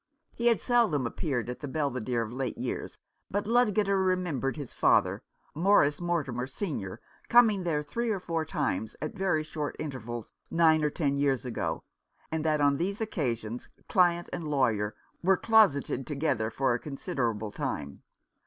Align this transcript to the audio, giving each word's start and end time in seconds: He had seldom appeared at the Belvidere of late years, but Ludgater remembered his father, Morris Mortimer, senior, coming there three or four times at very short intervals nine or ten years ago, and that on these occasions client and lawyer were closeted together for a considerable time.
He 0.33 0.47
had 0.47 0.59
seldom 0.61 1.05
appeared 1.05 1.47
at 1.47 1.59
the 1.59 1.67
Belvidere 1.67 2.23
of 2.25 2.33
late 2.33 2.57
years, 2.57 2.97
but 3.29 3.45
Ludgater 3.45 4.03
remembered 4.03 4.57
his 4.57 4.73
father, 4.73 5.21
Morris 5.53 6.01
Mortimer, 6.01 6.47
senior, 6.47 6.99
coming 7.29 7.61
there 7.61 7.83
three 7.83 8.09
or 8.09 8.19
four 8.19 8.43
times 8.43 8.95
at 8.99 9.13
very 9.13 9.43
short 9.43 9.75
intervals 9.77 10.33
nine 10.49 10.83
or 10.83 10.89
ten 10.89 11.19
years 11.19 11.45
ago, 11.45 11.83
and 12.31 12.43
that 12.43 12.59
on 12.61 12.77
these 12.77 12.99
occasions 12.99 13.69
client 13.87 14.27
and 14.33 14.47
lawyer 14.47 14.95
were 15.21 15.37
closeted 15.37 16.07
together 16.07 16.49
for 16.49 16.73
a 16.73 16.79
considerable 16.79 17.51
time. 17.51 18.01